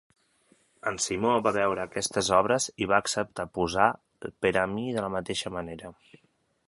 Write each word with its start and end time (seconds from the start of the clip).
En 0.91 0.95
Simó 1.03 1.33
va 1.47 1.51
veure 1.57 1.83
aquestes 1.83 2.31
obres 2.37 2.67
i 2.85 2.87
va 2.93 3.01
acceptar 3.05 3.47
posar 3.59 3.87
per 4.47 4.53
a 4.63 4.65
mi 4.73 4.87
de 4.97 5.05
la 5.07 5.13
mateixa 5.21 5.53
manera. 5.61 5.95